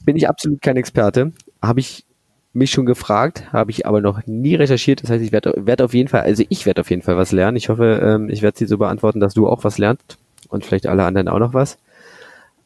bin 0.05 0.17
ich 0.17 0.29
absolut 0.29 0.63
kein 0.63 0.77
Experte. 0.77 1.33
Habe 1.63 1.81
ich 1.81 2.05
mich 2.53 2.71
schon 2.71 2.87
gefragt, 2.87 3.53
habe 3.53 3.71
ich 3.71 3.87
aber 3.87 4.01
noch 4.01 4.27
nie 4.27 4.55
recherchiert. 4.55 5.03
Das 5.03 5.11
heißt, 5.11 5.25
ich 5.25 5.33
werde 5.33 5.55
werd 5.57 5.83
auf 5.83 5.93
jeden 5.93 6.09
Fall, 6.09 6.23
also 6.23 6.43
ich 6.49 6.67
werde 6.67 6.81
auf 6.81 6.91
jeden 6.91 7.03
Fall 7.03 7.17
was 7.17 7.33
lernen. 7.33 7.57
Ich 7.57 7.69
hoffe, 7.69 8.01
ähm, 8.03 8.31
ich 8.31 8.43
werde 8.43 8.57
sie 8.57 8.67
so 8.67 8.79
beantworten, 8.79 9.21
dass 9.21 9.35
du 9.35 9.49
auch 9.49 9.65
was 9.65 9.79
lernst 9.79 10.19
und 10.49 10.65
vielleicht 10.65 10.87
alle 10.87 11.05
anderen 11.05 11.29
auch 11.29 11.39
noch 11.39 11.55
was. 11.55 11.79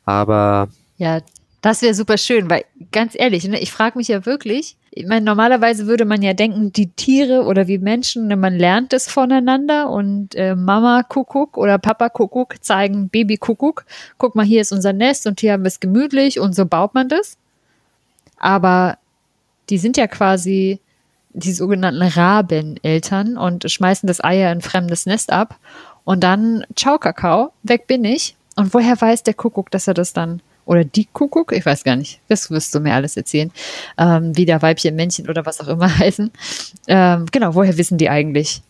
Aber 0.05 0.69
Ja, 0.97 1.21
das 1.63 1.83
wäre 1.83 1.95
super 1.95 2.17
schön, 2.17 2.49
weil 2.49 2.65
ganz 2.91 3.15
ehrlich, 3.15 3.47
ne, 3.47 3.61
ich 3.61 3.71
frage 3.71 3.99
mich 3.99 4.09
ja 4.09 4.25
wirklich, 4.25 4.77
ich 4.91 5.07
meine, 5.07 5.25
normalerweise 5.25 5.87
würde 5.87 6.05
man 6.05 6.23
ja 6.23 6.33
denken, 6.33 6.73
die 6.73 6.89
Tiere 6.91 7.45
oder 7.45 7.69
wie 7.69 7.79
Menschen, 7.79 8.29
ne, 8.29 8.37
man 8.37 8.57
lernt 8.57 8.93
es 8.93 9.09
voneinander 9.09 9.91
und 9.91 10.35
äh, 10.35 10.55
Mama 10.55 11.03
Kuckuck 11.03 11.59
oder 11.59 11.79
Papa 11.79 12.09
Kuckuck 12.09 12.65
zeigen 12.65 13.11
Baby 13.11 13.37
Kuckuck, 13.37 13.85
guck 14.17 14.35
mal, 14.35 14.45
hier 14.45 14.63
ist 14.63 14.73
unser 14.73 14.93
Nest 14.95 15.27
und 15.27 15.41
hier 15.41 15.53
haben 15.53 15.63
wir 15.63 15.69
es 15.69 15.81
gemütlich 15.81 16.41
und 16.41 16.55
so 16.55 16.65
baut 16.65 16.95
man 16.95 17.09
das. 17.09 17.37
Aber 18.39 18.97
die 19.69 19.79
sind 19.79 19.99
ja 19.99 20.07
quasi 20.07 20.81
die 21.33 21.53
sogenannten 21.53 22.03
Rabeneltern 22.03 23.37
und 23.37 23.71
schmeißen 23.71 24.07
das 24.07 24.23
Ei 24.25 24.39
ja 24.39 24.51
in 24.51 24.63
fremdes 24.63 25.07
Nest 25.07 25.31
ab 25.31 25.57
und 26.05 26.21
dann, 26.25 26.65
ciao 26.77 26.99
Kakao, 26.99 27.53
weg 27.63 27.87
bin 27.87 28.05
ich. 28.05 28.37
Und 28.57 28.75
woher 28.75 29.01
weiß 29.01 29.23
der 29.23 29.35
Kuckuck, 29.35 29.71
dass 29.71 29.87
er 29.89 29.95
das 29.95 30.13
dann, 30.13 30.43
oder 30.67 30.85
die 30.85 31.07
Kuckuck, 31.07 31.53
ich 31.53 31.65
weiß 31.65 31.85
gar 31.85 31.97
nicht, 31.97 32.21
das 32.29 32.51
wirst 32.51 32.75
du 32.75 32.81
mir 32.81 32.95
alles 32.95 33.17
erzählen, 33.17 33.51
ähm, 33.99 34.37
wie 34.37 34.45
der 34.45 34.61
Weibchen, 34.63 34.95
Männchen 34.97 35.29
oder 35.29 35.47
was 35.47 35.61
auch 35.61 35.69
immer 35.69 35.99
heißen. 35.99 36.31
Ähm, 36.89 37.27
genau, 37.33 37.55
woher 37.55 37.77
wissen 37.79 37.99
die 37.99 38.09
eigentlich, 38.11 38.63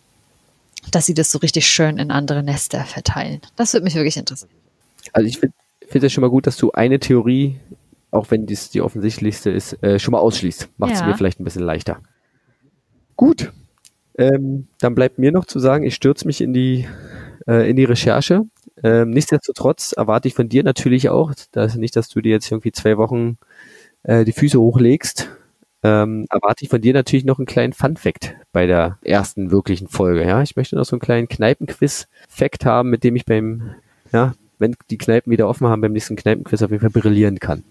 dass 0.92 1.06
sie 1.06 1.14
das 1.14 1.30
so 1.30 1.38
richtig 1.38 1.66
schön 1.66 1.98
in 1.98 2.10
andere 2.10 2.42
Nester 2.42 2.84
verteilen? 2.84 3.40
Das 3.56 3.72
würde 3.72 3.84
mich 3.84 3.94
wirklich 3.94 4.16
interessieren. 4.16 4.50
also 5.12 5.26
ich 5.28 5.38
finde 5.38 5.54
find 5.88 6.04
es 6.04 6.12
schon 6.12 6.22
mal 6.22 6.30
gut, 6.30 6.46
dass 6.46 6.56
du 6.56 6.70
eine 6.72 7.00
Theorie, 7.00 7.58
auch 8.12 8.30
wenn 8.30 8.46
dies 8.46 8.70
die 8.70 8.80
offensichtlichste 8.80 9.50
ist, 9.50 9.82
äh, 9.82 9.98
schon 9.98 10.12
mal 10.12 10.18
ausschließt. 10.18 10.68
Macht 10.78 10.92
es 10.92 11.00
Ja. 11.00 11.06
mir 11.06 11.16
vielleicht 11.16 11.40
ein 11.40 11.44
bisschen 11.44 11.62
leichter. 11.64 12.00
Gut. 13.16 13.52
Ähm, 14.20 14.68
dann 14.78 14.94
bleibt 14.94 15.18
mir 15.18 15.32
noch 15.32 15.46
zu 15.46 15.58
sagen, 15.58 15.82
ich 15.82 15.94
stürze 15.94 16.26
mich 16.26 16.42
in 16.42 16.52
die, 16.52 16.86
äh, 17.46 17.68
in 17.70 17.76
die 17.76 17.84
Recherche. 17.84 18.42
Ähm, 18.84 19.10
nichtsdestotrotz 19.10 19.92
erwarte 19.92 20.28
ich 20.28 20.34
von 20.34 20.48
dir 20.48 20.62
natürlich 20.62 21.08
auch, 21.08 21.32
dass 21.52 21.74
nicht, 21.76 21.96
dass 21.96 22.10
du 22.10 22.20
dir 22.20 22.32
jetzt 22.32 22.50
irgendwie 22.52 22.72
zwei 22.72 22.98
Wochen 22.98 23.38
äh, 24.02 24.26
die 24.26 24.32
Füße 24.32 24.60
hochlegst. 24.60 25.30
Ähm, 25.82 26.26
erwarte 26.28 26.64
ich 26.64 26.68
von 26.68 26.82
dir 26.82 26.92
natürlich 26.92 27.24
noch 27.24 27.38
einen 27.38 27.46
kleinen 27.46 27.72
Fun-Fact 27.72 28.36
bei 28.52 28.66
der 28.66 28.98
ersten 29.02 29.50
wirklichen 29.50 29.88
Folge. 29.88 30.26
Ja, 30.26 30.42
ich 30.42 30.54
möchte 30.54 30.76
noch 30.76 30.84
so 30.84 30.96
einen 30.96 31.00
kleinen 31.00 31.28
Kneipenquiz-Fact 31.28 32.66
haben, 32.66 32.90
mit 32.90 33.02
dem 33.02 33.16
ich 33.16 33.24
beim, 33.24 33.74
ja, 34.12 34.34
wenn 34.58 34.76
die 34.90 34.98
Kneipen 34.98 35.32
wieder 35.32 35.48
offen 35.48 35.66
haben, 35.66 35.80
beim 35.80 35.92
nächsten 35.92 36.16
Kneipenquiz 36.16 36.60
auf 36.60 36.70
jeden 36.70 36.82
Fall 36.82 37.02
brillieren 37.02 37.38
kann. 37.38 37.64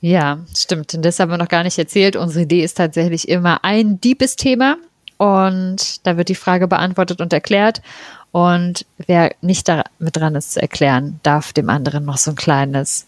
Ja, 0.00 0.38
stimmt. 0.56 0.94
Und 0.94 1.04
das 1.04 1.18
haben 1.18 1.32
wir 1.32 1.38
noch 1.38 1.48
gar 1.48 1.64
nicht 1.64 1.76
erzählt. 1.76 2.14
Unsere 2.14 2.44
Idee 2.44 2.62
ist 2.62 2.76
tatsächlich 2.76 3.28
immer 3.28 3.64
ein 3.64 4.00
Diebesthema. 4.00 4.76
Und 5.18 6.06
da 6.06 6.16
wird 6.16 6.28
die 6.28 6.34
Frage 6.34 6.66
beantwortet 6.66 7.20
und 7.20 7.32
erklärt. 7.32 7.82
Und 8.30 8.86
wer 9.06 9.32
nicht 9.42 9.68
da 9.68 9.84
mit 9.98 10.16
dran 10.16 10.34
ist 10.34 10.52
zu 10.52 10.62
erklären, 10.62 11.20
darf 11.22 11.52
dem 11.52 11.68
anderen 11.68 12.04
noch 12.04 12.18
so 12.18 12.30
ein 12.30 12.36
kleines 12.36 13.06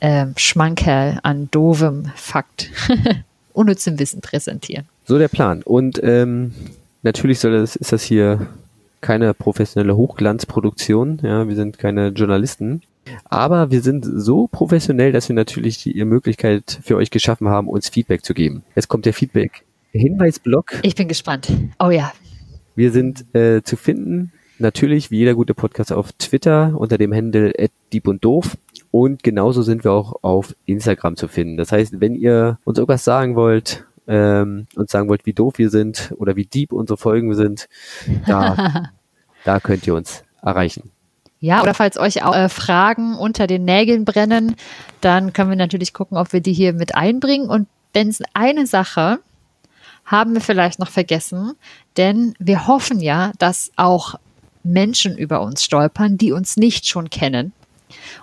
äh, 0.00 0.26
Schmankerl 0.36 1.20
an 1.22 1.48
doofem 1.50 2.10
Fakt, 2.16 2.70
unnützem 3.52 3.98
Wissen 3.98 4.20
präsentieren. 4.20 4.86
So 5.04 5.18
der 5.18 5.28
Plan. 5.28 5.62
Und 5.62 6.00
ähm, 6.02 6.52
natürlich 7.02 7.38
soll 7.38 7.52
das, 7.52 7.76
ist 7.76 7.92
das 7.92 8.02
hier 8.02 8.46
keine 9.00 9.34
professionelle 9.34 9.96
Hochglanzproduktion. 9.96 11.20
Ja, 11.22 11.46
wir 11.46 11.54
sind 11.54 11.78
keine 11.78 12.08
Journalisten. 12.08 12.82
Aber 13.24 13.70
wir 13.70 13.82
sind 13.82 14.04
so 14.04 14.48
professionell, 14.48 15.12
dass 15.12 15.28
wir 15.28 15.36
natürlich 15.36 15.82
die 15.82 16.04
Möglichkeit 16.04 16.80
für 16.82 16.96
euch 16.96 17.12
geschaffen 17.12 17.48
haben, 17.48 17.68
uns 17.68 17.88
Feedback 17.88 18.24
zu 18.24 18.34
geben. 18.34 18.64
Jetzt 18.74 18.88
kommt 18.88 19.06
der 19.06 19.14
Feedback. 19.14 19.62
Hinweisblock. 19.98 20.80
Ich 20.82 20.94
bin 20.94 21.08
gespannt. 21.08 21.50
Oh 21.78 21.90
ja. 21.90 22.12
Wir 22.74 22.92
sind 22.92 23.34
äh, 23.34 23.62
zu 23.62 23.76
finden, 23.76 24.32
natürlich 24.58 25.10
wie 25.10 25.18
jeder 25.18 25.34
gute 25.34 25.54
Podcast 25.54 25.92
auf 25.92 26.12
Twitter 26.12 26.74
unter 26.76 26.98
dem 26.98 27.14
Handle 27.14 27.52
Dieb 27.92 28.06
und 28.08 28.24
Doof. 28.24 28.56
Und 28.90 29.22
genauso 29.22 29.62
sind 29.62 29.84
wir 29.84 29.92
auch 29.92 30.22
auf 30.22 30.54
Instagram 30.64 31.16
zu 31.16 31.28
finden. 31.28 31.56
Das 31.56 31.72
heißt, 31.72 32.00
wenn 32.00 32.14
ihr 32.14 32.58
uns 32.64 32.78
irgendwas 32.78 33.04
sagen 33.04 33.36
wollt, 33.36 33.84
ähm, 34.06 34.66
uns 34.76 34.90
sagen 34.90 35.08
wollt, 35.08 35.26
wie 35.26 35.32
doof 35.32 35.54
wir 35.58 35.70
sind 35.70 36.14
oder 36.18 36.36
wie 36.36 36.46
deep 36.46 36.72
unsere 36.72 36.96
Folgen 36.96 37.34
sind, 37.34 37.68
da, 38.26 38.90
da 39.44 39.60
könnt 39.60 39.86
ihr 39.86 39.94
uns 39.94 40.24
erreichen. 40.42 40.90
Ja, 41.38 41.62
oder 41.62 41.74
falls 41.74 41.98
euch 41.98 42.24
auch 42.24 42.34
äh, 42.34 42.48
Fragen 42.48 43.16
unter 43.16 43.46
den 43.46 43.64
Nägeln 43.64 44.04
brennen, 44.04 44.56
dann 45.00 45.32
können 45.32 45.50
wir 45.50 45.56
natürlich 45.56 45.92
gucken, 45.92 46.16
ob 46.16 46.32
wir 46.32 46.40
die 46.40 46.52
hier 46.52 46.72
mit 46.72 46.94
einbringen. 46.94 47.48
Und 47.48 47.68
wenn 47.92 48.08
es 48.08 48.22
eine 48.32 48.66
Sache 48.66 49.18
haben 50.06 50.34
wir 50.34 50.40
vielleicht 50.40 50.78
noch 50.78 50.88
vergessen, 50.88 51.54
denn 51.96 52.34
wir 52.38 52.66
hoffen 52.66 53.00
ja, 53.00 53.32
dass 53.38 53.70
auch 53.76 54.14
Menschen 54.62 55.16
über 55.16 55.42
uns 55.42 55.64
stolpern, 55.64 56.16
die 56.16 56.32
uns 56.32 56.56
nicht 56.56 56.86
schon 56.86 57.10
kennen. 57.10 57.52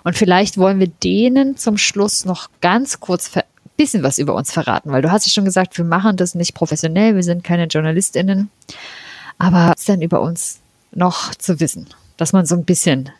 Und 0.02 0.16
vielleicht 0.16 0.58
wollen 0.58 0.80
wir 0.80 0.88
denen 0.88 1.56
zum 1.56 1.78
Schluss 1.78 2.24
noch 2.24 2.48
ganz 2.60 3.00
kurz 3.00 3.36
ein 3.36 3.42
bisschen 3.76 4.02
was 4.02 4.18
über 4.18 4.34
uns 4.34 4.52
verraten, 4.52 4.92
weil 4.92 5.02
du 5.02 5.10
hast 5.10 5.26
ja 5.26 5.32
schon 5.32 5.44
gesagt, 5.44 5.76
wir 5.78 5.84
machen 5.84 6.16
das 6.16 6.34
nicht 6.34 6.54
professionell, 6.54 7.14
wir 7.14 7.22
sind 7.22 7.44
keine 7.44 7.66
JournalistInnen. 7.66 8.50
Aber 9.38 9.70
was 9.70 9.80
ist 9.80 9.88
denn 9.88 10.02
über 10.02 10.20
uns 10.20 10.60
noch 10.92 11.34
zu 11.34 11.60
wissen? 11.60 11.88
Dass 12.16 12.32
man 12.32 12.46
so 12.46 12.54
ein 12.54 12.64
bisschen 12.64 13.10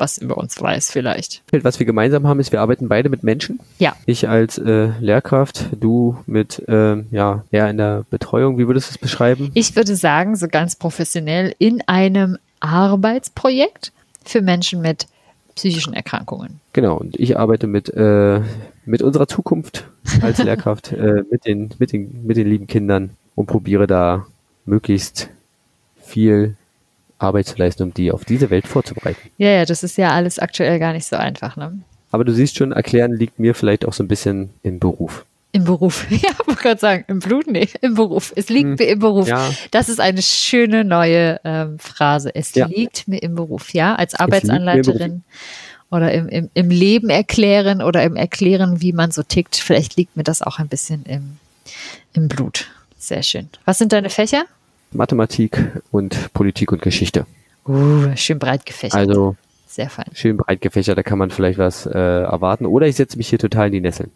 was 0.00 0.18
über 0.18 0.38
uns 0.38 0.60
weiß 0.60 0.90
vielleicht. 0.90 1.42
Was 1.52 1.78
wir 1.78 1.86
gemeinsam 1.86 2.26
haben, 2.26 2.40
ist, 2.40 2.52
wir 2.52 2.60
arbeiten 2.60 2.88
beide 2.88 3.08
mit 3.08 3.22
Menschen. 3.22 3.60
Ja. 3.78 3.94
Ich 4.06 4.28
als 4.28 4.58
äh, 4.58 4.88
Lehrkraft, 5.00 5.66
du 5.78 6.16
mit, 6.26 6.66
äh, 6.68 7.02
ja, 7.10 7.44
eher 7.50 7.70
in 7.70 7.76
der 7.76 8.04
Betreuung. 8.10 8.58
Wie 8.58 8.66
würdest 8.66 8.90
du 8.90 8.94
es 8.94 8.98
beschreiben? 8.98 9.50
Ich 9.54 9.76
würde 9.76 9.94
sagen, 9.94 10.36
so 10.36 10.48
ganz 10.48 10.76
professionell 10.76 11.54
in 11.58 11.82
einem 11.86 12.38
Arbeitsprojekt 12.60 13.92
für 14.24 14.42
Menschen 14.42 14.80
mit 14.80 15.06
psychischen 15.54 15.94
Erkrankungen. 15.94 16.60
Genau, 16.72 16.96
und 16.96 17.18
ich 17.18 17.38
arbeite 17.38 17.66
mit, 17.66 17.88
äh, 17.90 18.40
mit 18.84 19.02
unserer 19.02 19.28
Zukunft 19.28 19.84
als 20.22 20.38
Lehrkraft, 20.42 20.92
äh, 20.92 21.22
mit, 21.30 21.44
den, 21.44 21.70
mit, 21.78 21.92
den, 21.92 22.26
mit 22.26 22.36
den 22.36 22.48
lieben 22.48 22.66
Kindern 22.66 23.10
und 23.34 23.46
probiere 23.46 23.86
da 23.86 24.26
möglichst 24.64 25.28
viel 26.02 26.56
Arbeit 27.20 27.46
zu 27.46 27.56
leisten, 27.56 27.84
um 27.84 27.94
die 27.94 28.10
auf 28.12 28.24
diese 28.24 28.50
Welt 28.50 28.66
vorzubereiten. 28.66 29.30
Ja, 29.38 29.50
ja, 29.50 29.64
das 29.64 29.82
ist 29.82 29.96
ja 29.98 30.10
alles 30.10 30.38
aktuell 30.38 30.78
gar 30.78 30.92
nicht 30.92 31.06
so 31.06 31.16
einfach. 31.16 31.56
Ne? 31.56 31.80
Aber 32.10 32.24
du 32.24 32.32
siehst 32.32 32.56
schon, 32.56 32.72
erklären 32.72 33.12
liegt 33.12 33.38
mir 33.38 33.54
vielleicht 33.54 33.86
auch 33.86 33.92
so 33.92 34.02
ein 34.02 34.08
bisschen 34.08 34.50
im 34.62 34.78
Beruf. 34.78 35.24
Im 35.52 35.64
Beruf. 35.64 36.06
Ja, 36.10 36.30
wollte 36.46 36.62
gerade 36.62 36.80
sagen, 36.80 37.04
im 37.08 37.18
Blut, 37.18 37.46
nee, 37.46 37.68
im 37.80 37.94
Beruf. 37.94 38.32
Es 38.36 38.48
liegt 38.48 38.68
hm, 38.68 38.76
mir 38.78 38.86
im 38.86 38.98
Beruf. 38.98 39.28
Ja. 39.28 39.50
Das 39.70 39.88
ist 39.88 40.00
eine 40.00 40.22
schöne 40.22 40.84
neue 40.84 41.40
ähm, 41.44 41.78
Phrase. 41.78 42.34
Es 42.34 42.54
ja. 42.54 42.66
liegt 42.66 43.08
mir 43.08 43.22
im 43.22 43.34
Beruf, 43.34 43.72
ja, 43.72 43.94
als 43.94 44.14
Arbeitsanleiterin 44.14 45.22
oder 45.90 46.12
im, 46.12 46.28
im, 46.28 46.50
im 46.54 46.70
Leben 46.70 47.10
erklären 47.10 47.82
oder 47.82 48.02
im 48.04 48.16
Erklären, 48.16 48.80
wie 48.80 48.92
man 48.92 49.10
so 49.10 49.22
tickt. 49.22 49.56
Vielleicht 49.56 49.96
liegt 49.96 50.16
mir 50.16 50.24
das 50.24 50.42
auch 50.42 50.58
ein 50.58 50.68
bisschen 50.68 51.04
im, 51.04 51.38
im 52.12 52.28
Blut. 52.28 52.68
Sehr 52.96 53.22
schön. 53.22 53.48
Was 53.64 53.78
sind 53.78 53.92
deine 53.92 54.10
Fächer? 54.10 54.44
Mathematik 54.92 55.58
und 55.90 56.32
Politik 56.32 56.72
und 56.72 56.82
Geschichte. 56.82 57.26
Uh, 57.66 58.14
schön 58.16 58.38
breit 58.38 58.66
gefächert. 58.66 58.98
Also 58.98 59.36
sehr 59.66 59.88
fein. 59.88 60.06
Schön 60.14 60.36
breit 60.36 60.60
gefächert, 60.60 60.98
da 60.98 61.02
kann 61.02 61.18
man 61.18 61.30
vielleicht 61.30 61.58
was 61.58 61.86
äh, 61.86 61.98
erwarten. 61.98 62.66
Oder 62.66 62.88
ich 62.88 62.96
setze 62.96 63.16
mich 63.16 63.28
hier 63.28 63.38
total 63.38 63.68
in 63.68 63.72
die 63.72 63.80
Nesseln. 63.80 64.10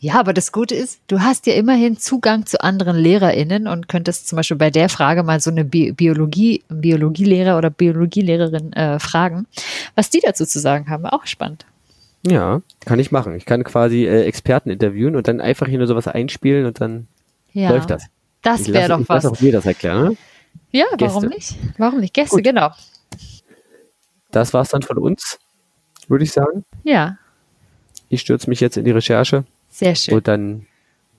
Ja, 0.00 0.14
aber 0.14 0.32
das 0.32 0.52
Gute 0.52 0.74
ist, 0.74 1.00
du 1.08 1.20
hast 1.20 1.46
ja 1.46 1.54
immerhin 1.54 1.98
Zugang 1.98 2.46
zu 2.46 2.62
anderen 2.62 2.96
LehrerInnen 2.96 3.66
und 3.66 3.88
könntest 3.88 4.28
zum 4.28 4.36
Beispiel 4.36 4.56
bei 4.56 4.70
der 4.70 4.88
Frage 4.88 5.22
mal 5.24 5.40
so 5.40 5.50
eine 5.50 5.64
Bi 5.64 5.92
Biologie, 5.92 6.62
Biologielehrer 6.68 7.58
oder 7.58 7.70
Biologielehrerin 7.70 8.72
äh, 8.74 8.98
fragen, 8.98 9.46
was 9.96 10.10
die 10.10 10.20
dazu 10.20 10.46
zu 10.46 10.60
sagen 10.60 10.88
haben. 10.88 11.06
Auch 11.06 11.26
spannend. 11.26 11.66
Ja, 12.26 12.62
kann 12.84 12.98
ich 12.98 13.12
machen. 13.12 13.34
Ich 13.34 13.44
kann 13.44 13.64
quasi 13.64 14.04
äh, 14.04 14.24
Experten 14.24 14.70
interviewen 14.70 15.16
und 15.16 15.28
dann 15.28 15.40
einfach 15.40 15.66
hier 15.66 15.78
nur 15.78 15.86
sowas 15.86 16.08
einspielen 16.08 16.66
und 16.66 16.80
dann 16.80 17.06
ja. 17.52 17.70
läuft 17.70 17.90
das. 17.90 18.04
Das 18.42 18.72
wäre 18.72 18.88
doch 18.88 19.08
was. 19.08 19.24
Ich 19.24 19.30
auch 19.30 19.36
dir 19.36 19.52
das 19.52 19.66
erklären, 19.66 20.10
ne? 20.10 20.16
Ja, 20.70 20.86
Gäste. 20.96 21.06
warum 21.06 21.28
nicht? 21.28 21.56
Warum 21.78 22.00
nicht? 22.00 22.14
Gäste, 22.14 22.36
Gut. 22.36 22.44
genau. 22.44 22.70
Das 24.30 24.52
war's 24.52 24.68
dann 24.68 24.82
von 24.82 24.98
uns, 24.98 25.38
würde 26.08 26.24
ich 26.24 26.32
sagen. 26.32 26.64
Ja. 26.84 27.18
Ich 28.08 28.20
stürze 28.20 28.48
mich 28.50 28.60
jetzt 28.60 28.76
in 28.76 28.84
die 28.84 28.90
Recherche. 28.90 29.44
Sehr 29.68 29.94
schön. 29.94 30.14
Und 30.14 30.28
dann 30.28 30.66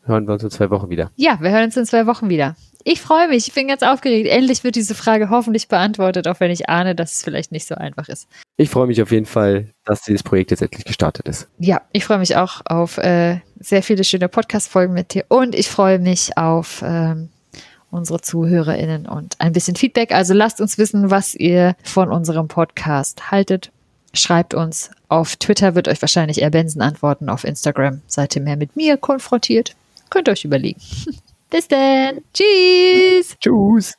hören 0.09 0.27
wir 0.27 0.33
uns 0.33 0.43
in 0.43 0.49
zwei 0.49 0.69
Wochen 0.69 0.89
wieder. 0.89 1.11
Ja, 1.15 1.37
wir 1.39 1.51
hören 1.51 1.65
uns 1.65 1.77
in 1.77 1.85
zwei 1.85 2.05
Wochen 2.05 2.29
wieder. 2.29 2.55
Ich 2.83 3.01
freue 3.01 3.27
mich, 3.27 3.47
ich 3.47 3.53
bin 3.53 3.67
ganz 3.67 3.83
aufgeregt. 3.83 4.27
Endlich 4.29 4.63
wird 4.63 4.75
diese 4.75 4.95
Frage 4.95 5.29
hoffentlich 5.29 5.67
beantwortet, 5.67 6.27
auch 6.27 6.39
wenn 6.39 6.49
ich 6.49 6.69
ahne, 6.69 6.95
dass 6.95 7.15
es 7.15 7.23
vielleicht 7.23 7.51
nicht 7.51 7.67
so 7.67 7.75
einfach 7.75 8.07
ist. 8.07 8.27
Ich 8.57 8.69
freue 8.69 8.87
mich 8.87 9.01
auf 9.01 9.11
jeden 9.11 9.25
Fall, 9.25 9.73
dass 9.85 10.01
dieses 10.01 10.23
Projekt 10.23 10.51
jetzt 10.51 10.61
endlich 10.61 10.85
gestartet 10.85 11.27
ist. 11.27 11.47
Ja, 11.59 11.81
ich 11.91 12.05
freue 12.05 12.19
mich 12.19 12.35
auch 12.37 12.61
auf 12.65 12.97
äh, 12.97 13.39
sehr 13.59 13.83
viele 13.83 14.03
schöne 14.03 14.29
Podcast-Folgen 14.29 14.93
mit 14.93 15.13
dir 15.13 15.25
und 15.27 15.55
ich 15.55 15.69
freue 15.69 15.99
mich 15.99 16.37
auf 16.37 16.81
ähm, 16.85 17.29
unsere 17.91 18.21
ZuhörerInnen 18.21 19.07
und 19.07 19.35
ein 19.39 19.53
bisschen 19.53 19.75
Feedback. 19.75 20.13
Also 20.13 20.33
lasst 20.33 20.61
uns 20.61 20.77
wissen, 20.77 21.11
was 21.11 21.35
ihr 21.35 21.75
von 21.83 22.09
unserem 22.09 22.47
Podcast 22.47 23.31
haltet. 23.31 23.71
Schreibt 24.13 24.53
uns. 24.53 24.89
Auf 25.07 25.35
Twitter 25.35 25.75
wird 25.75 25.87
euch 25.87 26.01
wahrscheinlich 26.01 26.41
eher 26.41 26.49
Benson 26.49 26.81
antworten. 26.81 27.29
Auf 27.29 27.43
Instagram 27.43 28.01
seid 28.07 28.35
ihr 28.35 28.41
mehr 28.41 28.57
mit 28.57 28.75
mir 28.75 28.97
konfrontiert. 28.97 29.75
Könnt 30.09 30.27
ihr 30.27 30.31
euch 30.31 30.45
überlegen. 30.45 30.81
Bis 31.49 31.67
dann. 31.67 32.21
Tschüss. 32.33 33.35
Tschüss. 33.39 33.93